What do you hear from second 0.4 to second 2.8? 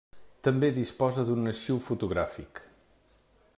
També disposa d'un arxiu fotogràfic.